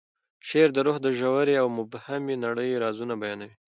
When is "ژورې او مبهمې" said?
1.19-2.35